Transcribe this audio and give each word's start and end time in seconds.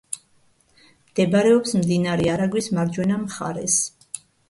მდებარეობს 1.09 1.75
მდინარე 1.83 2.35
არაგვის 2.39 2.73
მარჯვენა 2.81 3.23
მხარეს. 3.29 3.81